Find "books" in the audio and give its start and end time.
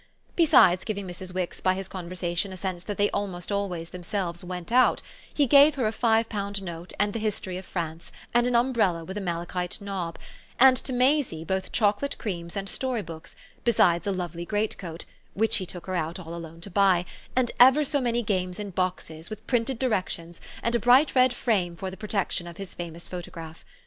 13.03-13.35